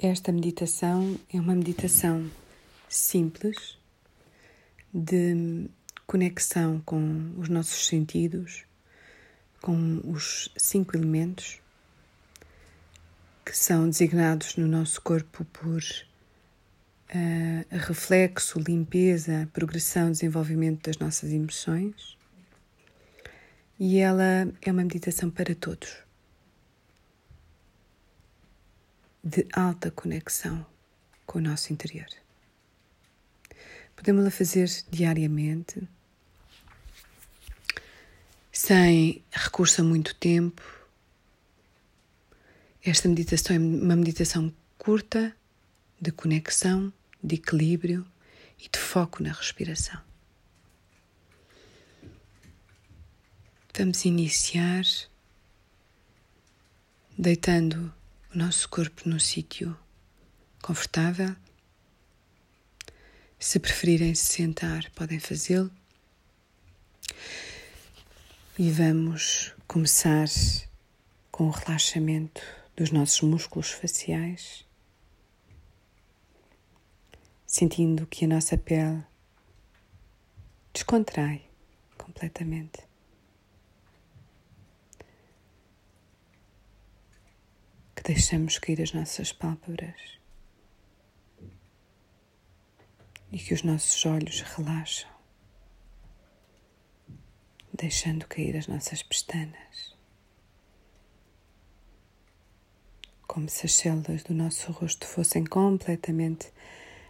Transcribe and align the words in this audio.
Esta 0.00 0.30
meditação 0.30 1.18
é 1.28 1.40
uma 1.40 1.56
meditação 1.56 2.30
simples 2.88 3.76
de 4.94 5.68
conexão 6.06 6.80
com 6.86 7.34
os 7.36 7.48
nossos 7.48 7.84
sentidos, 7.84 8.64
com 9.60 10.00
os 10.04 10.52
cinco 10.56 10.96
elementos 10.96 11.58
que 13.44 13.58
são 13.58 13.90
designados 13.90 14.54
no 14.54 14.68
nosso 14.68 15.02
corpo 15.02 15.44
por 15.46 15.82
uh, 15.82 17.66
reflexo, 17.68 18.60
limpeza, 18.60 19.48
progressão, 19.52 20.12
desenvolvimento 20.12 20.84
das 20.84 20.98
nossas 20.98 21.32
emoções. 21.32 22.16
E 23.80 23.98
ela 23.98 24.48
é 24.62 24.70
uma 24.70 24.84
meditação 24.84 25.28
para 25.28 25.56
todos. 25.56 26.07
De 29.28 29.46
alta 29.52 29.90
conexão 29.90 30.64
com 31.26 31.38
o 31.38 31.42
nosso 31.42 31.70
interior. 31.70 32.08
Podemos-la 33.94 34.30
fazer 34.30 34.68
diariamente, 34.90 35.86
sem 38.50 39.22
recurso 39.30 39.82
a 39.82 39.84
muito 39.84 40.14
tempo. 40.14 40.62
Esta 42.82 43.06
meditação 43.06 43.54
é 43.54 43.58
uma 43.58 43.96
meditação 43.96 44.50
curta, 44.78 45.36
de 46.00 46.10
conexão, 46.10 46.90
de 47.22 47.34
equilíbrio 47.34 48.06
e 48.58 48.68
de 48.68 48.78
foco 48.78 49.22
na 49.22 49.32
respiração. 49.32 50.00
Vamos 53.76 54.04
iniciar 54.06 54.84
deitando 57.18 57.92
nosso 58.38 58.68
corpo 58.68 59.08
num 59.08 59.18
sítio 59.18 59.76
confortável. 60.62 61.34
Se 63.36 63.58
preferirem 63.58 64.14
se 64.14 64.26
sentar, 64.26 64.88
podem 64.92 65.18
fazê-lo. 65.18 65.68
E 68.56 68.70
vamos 68.70 69.52
começar 69.66 70.28
com 71.32 71.48
o 71.48 71.50
relaxamento 71.50 72.40
dos 72.76 72.92
nossos 72.92 73.22
músculos 73.22 73.72
faciais, 73.72 74.64
sentindo 77.44 78.06
que 78.06 78.24
a 78.24 78.28
nossa 78.28 78.56
pele 78.56 79.02
descontrai 80.72 81.44
completamente. 81.96 82.87
Deixamos 88.08 88.58
cair 88.58 88.80
as 88.80 88.94
nossas 88.94 89.34
pálpebras 89.34 90.18
e 93.30 93.38
que 93.38 93.52
os 93.52 93.62
nossos 93.62 94.06
olhos 94.06 94.40
relaxam, 94.40 95.10
deixando 97.70 98.26
cair 98.26 98.56
as 98.56 98.66
nossas 98.66 99.02
pestanas, 99.02 99.94
como 103.26 103.46
se 103.46 103.66
as 103.66 103.74
células 103.74 104.22
do 104.22 104.32
nosso 104.32 104.72
rosto 104.72 105.06
fossem 105.06 105.44
completamente 105.44 106.50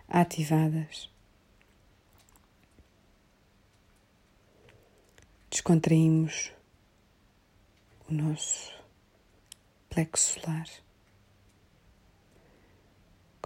ativadas. 0.08 1.08
Descontraímos 5.48 6.50
o 8.08 8.12
nosso 8.12 8.74
plexo 9.88 10.40
solar 10.40 10.87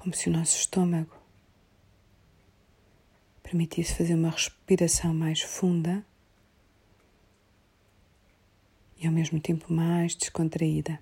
como 0.02 0.12
se 0.16 0.28
o 0.28 0.32
nosso 0.32 0.56
estômago 0.56 1.16
permitisse 3.40 3.94
fazer 3.94 4.16
uma 4.16 4.30
respiração 4.30 5.14
mais 5.14 5.42
funda 5.42 6.04
e 8.98 9.06
ao 9.06 9.12
mesmo 9.12 9.40
tempo 9.40 9.72
mais 9.72 10.16
descontraída. 10.16 11.00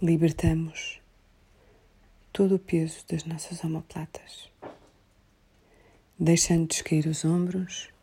Libertamos 0.00 1.02
todo 2.32 2.54
o 2.54 2.58
peso 2.58 3.04
das 3.06 3.24
nossas 3.24 3.62
omoplatas, 3.62 4.50
deixando 6.18 6.68
descair 6.68 7.06
os 7.06 7.22
ombros 7.22 7.93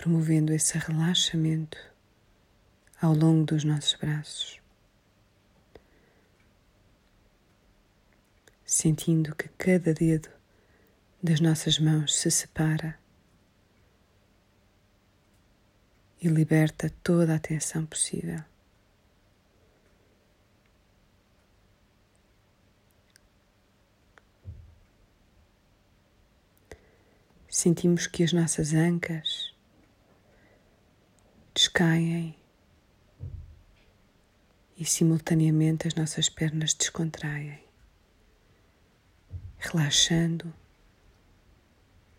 promovendo 0.00 0.54
esse 0.54 0.78
relaxamento 0.78 1.76
ao 3.02 3.12
longo 3.12 3.44
dos 3.44 3.64
nossos 3.64 3.94
braços, 3.96 4.58
sentindo 8.64 9.36
que 9.36 9.46
cada 9.58 9.92
dedo 9.92 10.30
das 11.22 11.38
nossas 11.38 11.78
mãos 11.78 12.16
se 12.16 12.30
separa 12.30 12.98
e 16.22 16.28
liberta 16.28 16.88
toda 17.02 17.34
a 17.34 17.38
tensão 17.38 17.84
possível. 17.84 18.42
Sentimos 27.50 28.06
que 28.06 28.24
as 28.24 28.32
nossas 28.32 28.72
ancas 28.72 29.49
descaem 31.54 32.36
e 34.76 34.84
simultaneamente 34.84 35.86
as 35.86 35.94
nossas 35.94 36.28
pernas 36.28 36.74
descontraem, 36.74 37.62
relaxando, 39.58 40.54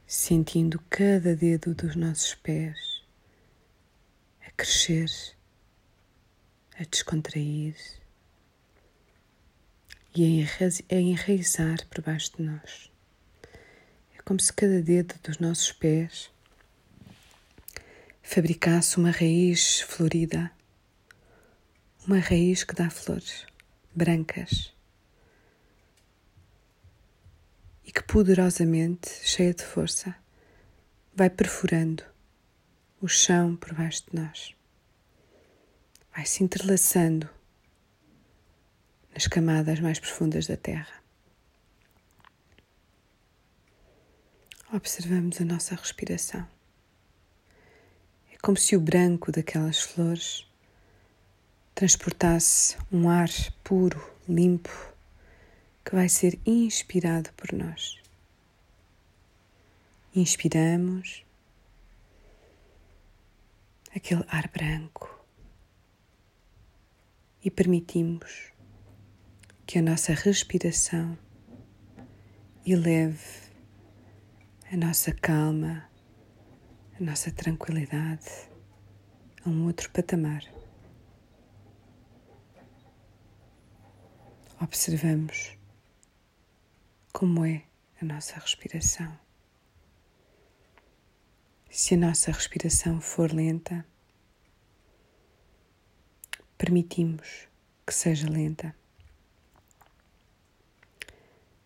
sentindo 0.05 0.79
cada 0.89 1.35
dedo 1.35 1.73
dos 1.73 1.95
nossos 1.95 2.35
pés 2.35 3.03
a 4.45 4.51
crescer, 4.51 5.09
a 6.77 6.83
descontrair 6.83 7.75
e 10.13 10.45
a 10.89 10.95
enraizar 10.95 11.87
por 11.87 12.03
baixo 12.03 12.37
de 12.37 12.43
nós. 12.43 12.91
É 14.15 14.21
como 14.23 14.39
se 14.39 14.51
cada 14.51 14.81
dedo 14.81 15.15
dos 15.23 15.39
nossos 15.39 15.71
pés 15.71 16.30
fabricasse 18.21 18.97
uma 18.97 19.11
raiz 19.11 19.81
florida, 19.81 20.51
uma 22.05 22.19
raiz 22.19 22.63
que 22.63 22.73
dá 22.73 22.89
flores 22.89 23.45
brancas. 23.93 24.73
E 27.83 27.91
que 27.91 28.03
poderosamente, 28.03 29.09
cheia 29.23 29.53
de 29.53 29.63
força, 29.63 30.15
vai 31.13 31.29
perfurando 31.29 32.03
o 33.01 33.07
chão 33.07 33.55
por 33.55 33.73
baixo 33.73 34.05
de 34.09 34.21
nós, 34.21 34.55
vai 36.15 36.25
se 36.25 36.43
entrelaçando 36.43 37.29
nas 39.13 39.27
camadas 39.27 39.79
mais 39.79 39.99
profundas 39.99 40.47
da 40.47 40.55
terra. 40.55 41.01
Observamos 44.71 45.41
a 45.41 45.43
nossa 45.43 45.75
respiração 45.75 46.47
como 48.41 48.57
se 48.57 48.75
o 48.75 48.79
branco 48.79 49.31
daquelas 49.31 49.81
flores 49.81 50.47
transportasse 51.75 52.75
um 52.91 53.07
ar 53.07 53.29
puro, 53.63 54.01
limpo, 54.27 54.71
que 55.85 55.95
vai 55.95 56.09
ser 56.09 56.39
inspirado 56.45 57.31
por 57.33 57.53
nós. 57.53 57.99
Inspiramos 60.15 61.23
aquele 63.95 64.25
ar 64.27 64.47
branco 64.49 65.23
e 67.43 67.51
permitimos 67.51 68.51
que 69.65 69.79
a 69.79 69.81
nossa 69.81 70.13
respiração 70.13 71.17
eleve 72.65 73.41
a 74.71 74.77
nossa 74.77 75.11
calma 75.11 75.90
nossa 77.01 77.31
tranquilidade 77.31 78.29
a 79.43 79.49
um 79.49 79.65
outro 79.65 79.89
patamar. 79.89 80.43
Observamos 84.61 85.57
como 87.11 87.43
é 87.43 87.63
a 87.99 88.05
nossa 88.05 88.35
respiração. 88.35 89.19
Se 91.71 91.95
a 91.95 91.97
nossa 91.97 92.31
respiração 92.31 93.01
for 93.01 93.33
lenta, 93.33 93.83
permitimos 96.55 97.47
que 97.87 97.95
seja 97.95 98.29
lenta. 98.29 98.75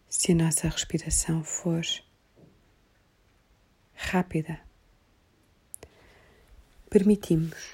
Se 0.08 0.32
a 0.32 0.36
nossa 0.36 0.70
respiração 0.70 1.44
for 1.44 1.84
rápida, 3.94 4.64
permitimos 6.96 7.74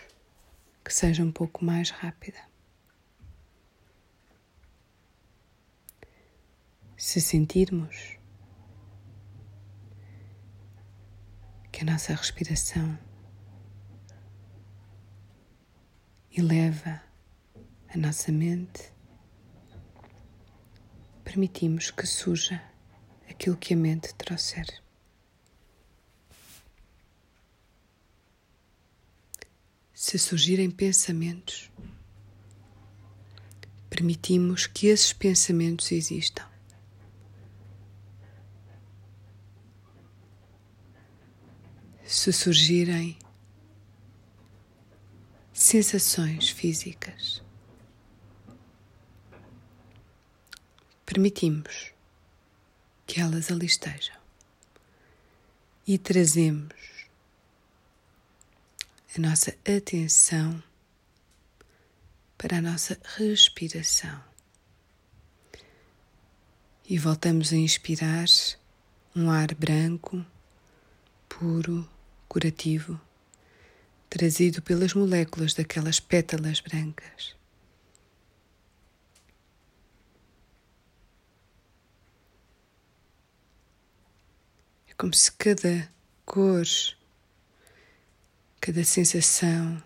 que 0.84 0.92
seja 0.92 1.24
um 1.24 1.32
pouco 1.32 1.64
mais 1.64 1.92
rápida. 1.92 2.40
Se 6.98 7.22
sentirmos 7.22 8.18
que 11.72 11.82
a 11.82 11.86
nossa 11.86 12.16
respiração 12.16 12.98
eleva 16.36 17.04
a 17.94 17.98
nossa 17.98 18.32
mente, 18.32 18.92
permitimos 21.24 21.92
que 21.92 22.08
surja 22.08 22.60
aquilo 23.30 23.56
que 23.56 23.76
a 23.76 23.78
mente 23.78 24.16
trouxer. 24.16 24.66
Se 30.02 30.18
surgirem 30.18 30.72
pensamentos, 30.72 31.70
permitimos 33.88 34.66
que 34.66 34.88
esses 34.88 35.14
pensamentos 35.14 35.92
existam. 35.92 36.50
Se 42.04 42.34
surgirem 42.34 43.16
sensações 45.54 46.50
físicas, 46.50 47.44
permitimos 51.06 51.94
que 53.06 53.22
elas 53.22 53.52
ali 53.52 53.68
estejam 53.68 54.20
e 55.86 56.00
trazemos 56.00 57.01
a 59.16 59.20
nossa 59.20 59.52
atenção 59.66 60.62
para 62.38 62.58
a 62.58 62.62
nossa 62.62 62.98
respiração. 63.18 64.24
E 66.90 66.98
voltamos 66.98 67.54
a 67.54 67.58
inspirar 67.58 68.26
um 69.16 69.30
ar 69.30 69.54
branco, 69.56 70.26
puro, 71.28 71.88
curativo, 72.28 73.00
trazido 74.10 74.62
pelas 74.62 74.94
moléculas 74.94 75.54
daquelas 75.54 76.00
pétalas 76.00 76.60
brancas. 76.60 77.36
como 85.02 85.16
se 85.16 85.32
cada 85.32 85.92
cor, 86.28 86.64
cada 88.62 88.84
sensação, 88.84 89.84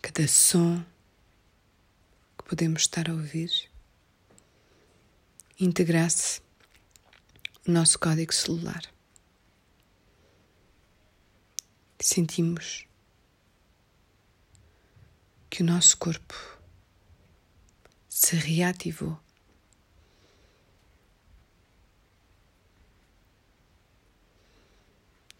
cada 0.00 0.26
som 0.26 0.82
que 2.38 2.44
podemos 2.48 2.80
estar 2.80 3.10
a 3.10 3.12
ouvir 3.12 3.70
integrasse 5.60 6.40
o 7.68 7.70
nosso 7.70 7.98
código 7.98 8.32
celular. 8.32 8.82
Sentimos 12.00 12.86
que 15.50 15.62
o 15.62 15.66
nosso 15.66 15.98
corpo 15.98 16.34
se 18.08 18.36
reativou 18.36 19.23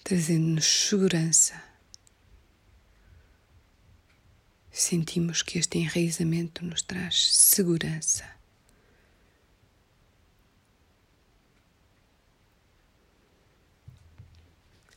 trazendo-nos 0.04 0.66
segurança. 0.66 1.64
Sentimos 4.70 5.42
que 5.42 5.58
este 5.58 5.78
enraizamento 5.78 6.62
nos 6.62 6.82
traz 6.82 7.32
segurança. 7.32 8.30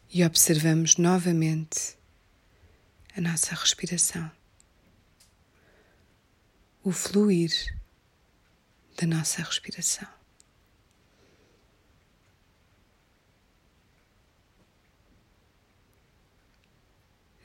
E 0.10 0.26
observamos 0.26 0.98
novamente 0.98 1.98
a 3.16 3.22
nossa 3.22 3.56
respiração, 3.56 4.30
o 6.84 6.92
fluir 6.92 7.52
da 9.00 9.06
nossa 9.06 9.42
respiração. 9.44 10.17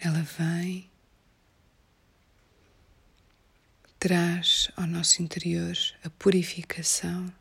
Ela 0.05 0.23
vem, 0.23 0.91
traz 4.01 4.69
ao 4.77 4.85
nosso 4.85 5.23
interior 5.23 5.77
a 6.03 6.11
purificação. 6.11 7.33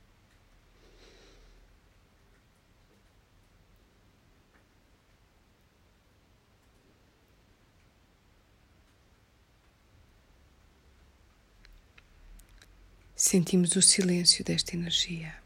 Sentimos 13.16 13.76
o 13.76 13.82
silêncio 13.82 14.46
desta 14.46 14.76
energia. 14.76 15.41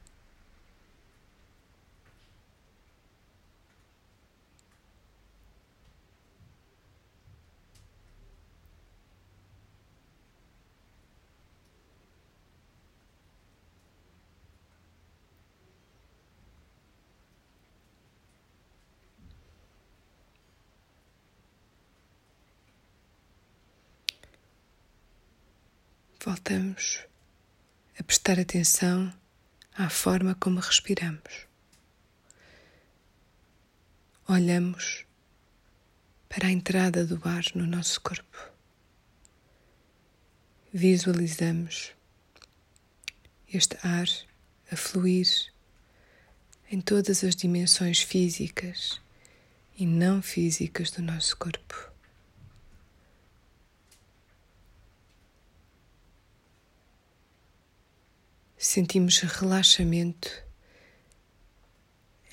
Voltamos 26.25 27.05
a 27.99 28.03
prestar 28.03 28.39
atenção 28.39 29.13
à 29.77 29.91
forma 29.91 30.33
como 30.33 30.59
respiramos. 30.59 31.45
Olhamos 34.27 35.05
para 36.27 36.47
a 36.47 36.51
entrada 36.51 37.05
do 37.05 37.21
ar 37.23 37.43
no 37.53 37.67
nosso 37.67 38.01
corpo. 38.01 38.51
Visualizamos 40.73 41.91
este 43.53 43.77
ar 43.83 44.07
a 44.71 44.75
fluir 44.75 45.27
em 46.71 46.81
todas 46.81 47.23
as 47.23 47.35
dimensões 47.35 48.01
físicas 48.01 48.99
e 49.77 49.85
não 49.85 50.23
físicas 50.23 50.89
do 50.89 51.03
nosso 51.03 51.37
corpo. 51.37 51.94
Sentimos 58.57 59.19
relaxamento 59.19 60.29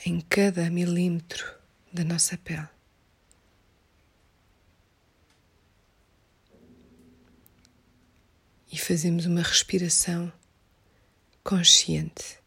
em 0.05 0.21
cada 0.21 0.69
milímetro 0.71 1.59
da 1.93 2.05
nossa 2.05 2.37
pele. 2.37 2.69
E 8.71 8.79
fazemos 8.79 9.26
uma 9.26 9.43
respiração 9.43 10.33
consciente 11.45 12.38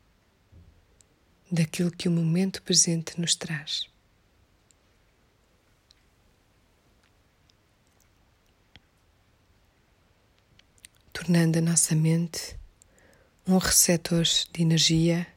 daquilo 1.51 1.91
que 1.91 2.10
o 2.10 2.12
momento 2.12 2.62
presente 2.63 3.20
nos 3.20 3.36
traz. 3.36 3.88
Tornando 11.13 11.60
a 11.60 11.62
nossa 11.62 11.96
mente 11.96 12.58
um 13.47 13.59
receptor 13.59 14.23
de 14.23 14.61
energia 14.63 15.27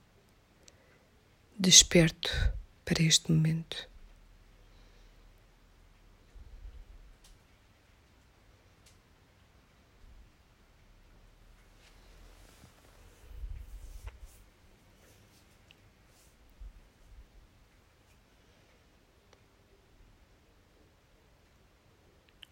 desperto 1.59 2.31
para 2.85 3.03
este 3.03 3.31
momento. 3.31 3.89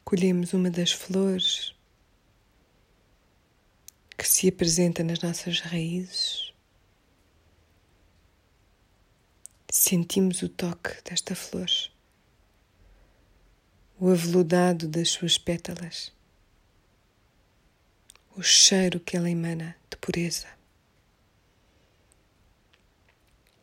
Colhemos 0.05 0.53
uma 0.53 0.71
das 0.71 0.93
flores 0.93 1.76
que 4.27 4.33
se 4.33 4.49
apresenta 4.49 5.05
nas 5.05 5.21
nossas 5.21 5.61
raízes. 5.61 6.53
Sentimos 9.71 10.43
o 10.43 10.49
toque 10.49 11.01
desta 11.05 11.37
flor. 11.37 11.71
o 14.01 14.11
aveludado 14.11 14.89
das 14.89 15.11
suas 15.11 15.39
pétalas, 15.39 16.13
o 18.37 18.43
cheiro 18.43 18.99
que 18.99 19.17
ela 19.17 19.31
emana 19.31 19.77
de 19.89 19.97
pureza. 19.97 20.49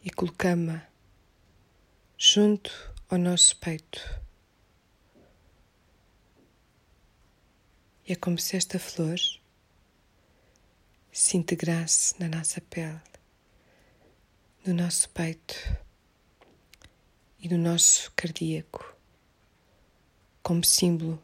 E 0.02 0.10
colocamos-a 0.10 0.88
junto 2.18 2.72
ao 3.10 3.18
nosso 3.18 3.58
peito. 3.58 4.00
E 8.08 8.14
é 8.14 8.16
como 8.16 8.40
se 8.40 8.56
esta 8.56 8.80
flor 8.80 9.20
se 11.14 11.38
integrasse 11.38 12.16
na 12.20 12.28
nossa 12.28 12.60
pele, 12.60 13.00
no 14.66 14.74
nosso 14.74 15.08
peito 15.10 15.54
e 17.40 17.48
no 17.48 17.58
nosso 17.58 18.12
cardíaco, 18.16 18.98
como 20.42 20.66
símbolo 20.66 21.22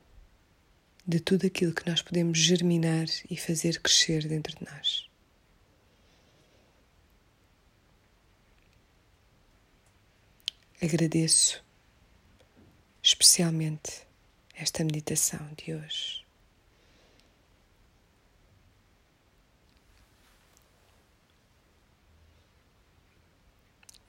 de 1.08 1.20
tudo 1.20 1.48
aquilo 1.48 1.74
que 1.74 1.90
nós 1.90 2.04
podemos 2.04 2.38
germinar 2.38 3.08
e 3.32 3.36
fazer 3.36 3.82
crescer 3.82 4.28
dentro 4.28 4.56
de 4.56 4.64
nós. 4.72 5.10
Agradeço 10.80 11.66
especialmente 13.02 14.08
esta 14.54 14.84
meditação 14.84 15.50
de 15.58 15.74
hoje. 15.74 16.29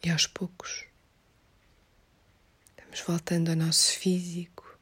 E 0.03 0.09
aos 0.11 0.27
poucos, 0.27 0.87
vamos 2.79 3.01
voltando 3.01 3.51
ao 3.51 3.57
nosso 3.57 3.93
físico. 3.93 4.79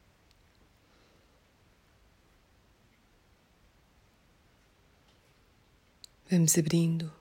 Vamos 6.31 6.57
abrindo 6.57 7.11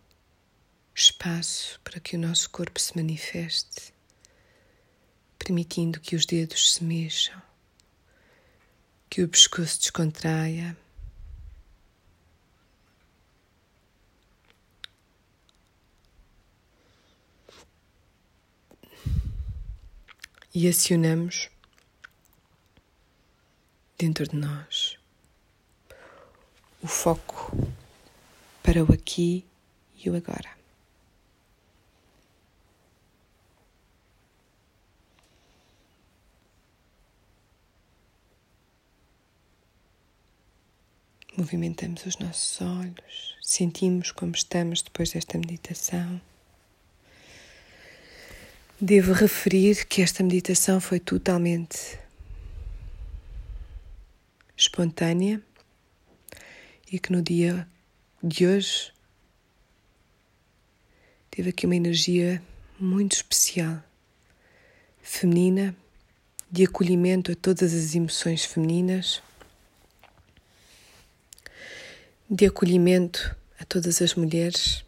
espaço 0.94 1.80
para 1.82 1.98
que 1.98 2.14
o 2.14 2.18
nosso 2.18 2.50
corpo 2.50 2.78
se 2.78 2.94
manifeste, 2.96 3.92
permitindo 5.38 5.98
que 5.98 6.14
os 6.14 6.26
dedos 6.26 6.74
se 6.74 6.84
mexam, 6.84 7.40
que 9.08 9.22
o 9.22 9.28
pescoço 9.28 9.78
descontraia. 9.80 10.76
E 20.54 20.68
acionamos 20.68 21.50
dentro 23.98 24.26
de 24.26 24.36
nós 24.36 24.98
o 26.82 26.86
foco 26.86 27.52
para 28.62 28.84
o 28.84 28.92
aqui 28.92 29.44
e 30.04 30.08
o 30.08 30.16
agora. 30.16 30.56
Movimentamos 41.36 42.04
os 42.04 42.18
nossos 42.18 42.60
olhos, 42.60 43.36
sentimos 43.40 44.10
como 44.10 44.32
estamos 44.32 44.82
depois 44.82 45.12
desta 45.12 45.38
meditação. 45.38 46.20
Devo 48.80 49.12
referir 49.12 49.86
que 49.86 50.02
esta 50.02 50.22
meditação 50.22 50.80
foi 50.80 51.00
totalmente 51.00 51.98
espontânea 54.56 55.42
e 56.88 56.96
que 57.00 57.10
no 57.10 57.20
dia 57.20 57.68
de 58.22 58.46
hoje 58.46 58.92
teve 61.28 61.50
aqui 61.50 61.66
uma 61.66 61.74
energia 61.74 62.40
muito 62.78 63.14
especial, 63.14 63.82
feminina, 65.02 65.74
de 66.48 66.62
acolhimento 66.62 67.32
a 67.32 67.34
todas 67.34 67.74
as 67.74 67.96
emoções 67.96 68.44
femininas, 68.44 69.20
de 72.30 72.46
acolhimento 72.46 73.34
a 73.58 73.64
todas 73.64 74.00
as 74.00 74.14
mulheres 74.14 74.84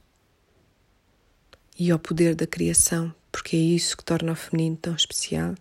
e 1.77 1.91
ao 1.91 1.99
poder 1.99 2.37
da 2.37 2.47
criação 2.47 3.13
porque 3.31 3.57
é 3.57 3.61
isso 3.61 3.97
que 3.97 4.05
torna 4.05 4.33
o 4.33 4.37
feminino 4.37 4.77
tão 4.77 4.95
especial. 4.95 5.55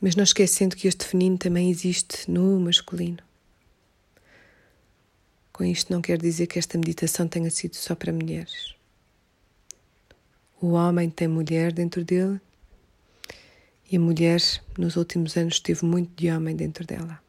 Mas 0.00 0.16
não 0.16 0.24
esquecendo 0.24 0.76
que 0.76 0.88
este 0.88 1.04
feminino 1.04 1.36
também 1.36 1.70
existe 1.70 2.30
no 2.30 2.58
masculino. 2.58 3.18
Com 5.52 5.64
isto 5.64 5.92
não 5.92 6.00
quer 6.00 6.16
dizer 6.16 6.46
que 6.46 6.58
esta 6.58 6.78
meditação 6.78 7.28
tenha 7.28 7.50
sido 7.50 7.76
só 7.76 7.94
para 7.94 8.12
mulheres. 8.12 8.74
O 10.60 10.70
homem 10.72 11.10
tem 11.10 11.28
mulher 11.28 11.72
dentro 11.72 12.04
dele 12.04 12.40
e 13.90 13.96
a 13.96 14.00
mulher, 14.00 14.40
nos 14.78 14.96
últimos 14.96 15.36
anos, 15.36 15.58
teve 15.58 15.84
muito 15.84 16.10
de 16.14 16.30
homem 16.30 16.54
dentro 16.54 16.86
dela. 16.86 17.20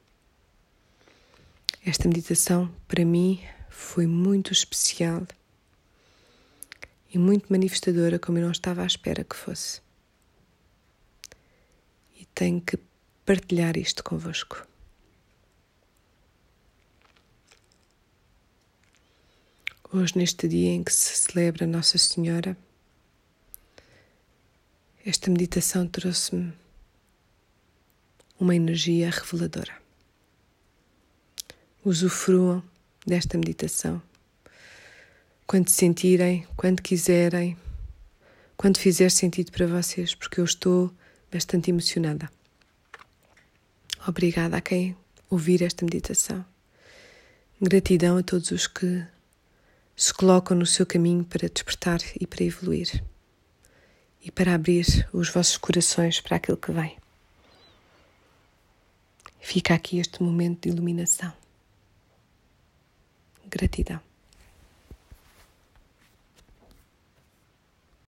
Esta 1.83 2.07
meditação, 2.07 2.71
para 2.87 3.03
mim, 3.03 3.41
foi 3.69 4.05
muito 4.05 4.53
especial 4.53 5.25
e 7.13 7.17
muito 7.17 7.51
manifestadora 7.51 8.17
como 8.17 8.37
eu 8.37 8.45
não 8.45 8.51
estava 8.51 8.83
à 8.83 8.85
espera 8.85 9.23
que 9.23 9.35
fosse. 9.35 9.81
E 12.17 12.25
tenho 12.33 12.61
que 12.61 12.79
partilhar 13.25 13.77
isto 13.77 14.03
convosco. 14.03 14.65
Hoje, 19.93 20.17
neste 20.17 20.47
dia 20.47 20.69
em 20.69 20.83
que 20.83 20.93
se 20.93 21.17
celebra 21.17 21.67
Nossa 21.67 21.97
Senhora, 21.97 22.55
esta 25.05 25.29
meditação 25.29 25.85
trouxe-me 25.85 26.53
uma 28.39 28.55
energia 28.55 29.09
reveladora. 29.09 29.81
Usufruam 31.83 32.63
desta 33.05 33.37
meditação 33.37 34.01
quando 35.51 35.67
sentirem, 35.67 36.47
quando 36.55 36.81
quiserem, 36.81 37.57
quando 38.55 38.77
fizer 38.77 39.11
sentido 39.11 39.51
para 39.51 39.67
vocês, 39.67 40.15
porque 40.15 40.39
eu 40.39 40.45
estou 40.45 40.89
bastante 41.29 41.69
emocionada. 41.69 42.31
Obrigada 44.07 44.55
a 44.55 44.61
quem 44.61 44.95
ouvir 45.29 45.61
esta 45.61 45.83
meditação. 45.83 46.45
Gratidão 47.61 48.15
a 48.15 48.23
todos 48.23 48.49
os 48.51 48.65
que 48.65 49.05
se 49.93 50.13
colocam 50.13 50.55
no 50.55 50.65
seu 50.65 50.85
caminho 50.85 51.25
para 51.25 51.49
despertar 51.49 51.99
e 52.17 52.25
para 52.25 52.45
evoluir 52.45 53.03
e 54.23 54.31
para 54.31 54.55
abrir 54.55 54.85
os 55.11 55.27
vossos 55.27 55.57
corações 55.57 56.21
para 56.21 56.37
aquilo 56.37 56.55
que 56.55 56.71
vem. 56.71 56.95
Fica 59.41 59.73
aqui 59.73 59.99
este 59.99 60.23
momento 60.23 60.61
de 60.61 60.69
iluminação. 60.69 61.33
Gratidão. 63.49 64.10